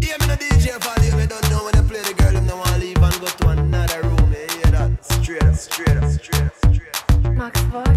[0.00, 1.26] Yeah, me no DJ for you.
[1.26, 2.32] Don't know when I play the girl.
[2.32, 4.32] Them no want leave and go to another room.
[4.32, 5.04] You hear that?
[5.04, 7.32] Straight up, straight up, straight up, straight up.
[7.34, 7.95] Max Voice.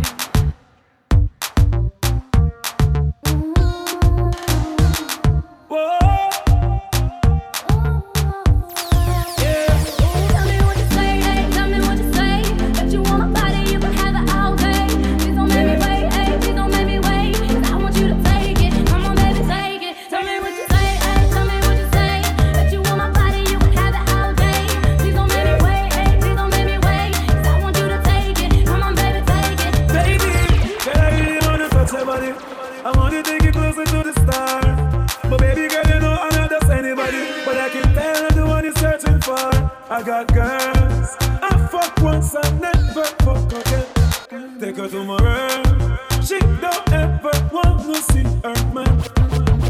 [33.00, 35.12] only take you closer to the stars.
[35.30, 38.46] But baby girl, you know I'm not just anybody, but I can tell I'm the
[38.46, 39.50] one you're searching for.
[39.90, 44.58] I got girls, I fuck once, I never fuck again.
[44.60, 48.94] Take her to my room, she don't ever want to see her man.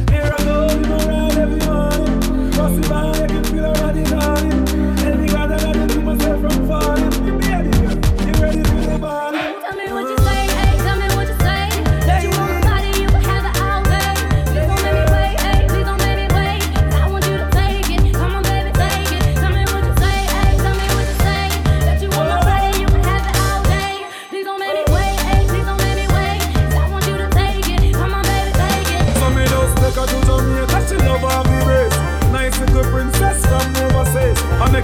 [0.09, 0.98] Here I go.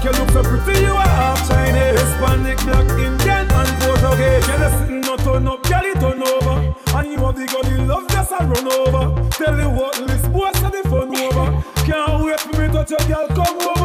[0.06, 4.48] you look so pretty, you are half Chinese, Hispanic, Black, Indian, and Portuguese.
[4.48, 6.76] you sitting no turn up, girl, it turn over.
[6.96, 9.30] And you have the god, you love just a run over.
[9.32, 11.64] Tell you what, list boy, send the fun over.
[11.86, 13.85] Can't wait for me to touch your girl, come over.